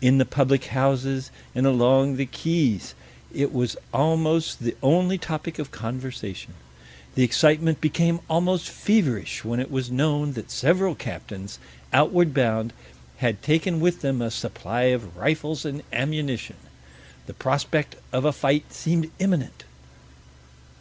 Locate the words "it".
3.32-3.52, 9.60-9.70